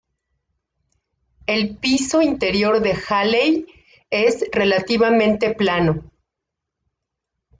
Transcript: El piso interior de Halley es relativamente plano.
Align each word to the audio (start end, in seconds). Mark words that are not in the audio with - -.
El 1.45 1.77
piso 1.77 2.23
interior 2.23 2.79
de 2.79 2.95
Halley 3.07 3.67
es 4.09 4.43
relativamente 4.51 5.53
plano. 5.53 6.03